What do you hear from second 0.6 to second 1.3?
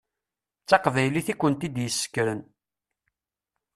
D taqbaylit